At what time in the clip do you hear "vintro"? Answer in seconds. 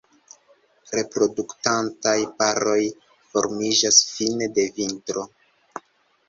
4.81-5.27